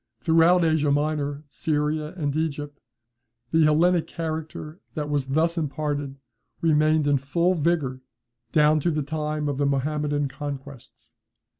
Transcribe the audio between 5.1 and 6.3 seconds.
was thus imparted,